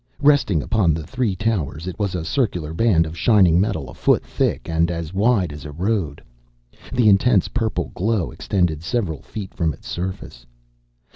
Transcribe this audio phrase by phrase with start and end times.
[0.23, 4.23] Resting upon the three towers, it was a circular band of shining metal a foot
[4.23, 6.23] thick and as wide as a road.
[6.91, 10.47] The intense purple glow extended several feet from its surface.